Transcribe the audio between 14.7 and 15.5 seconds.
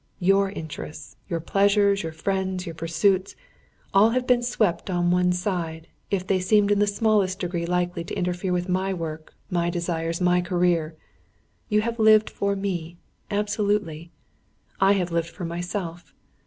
I have lived for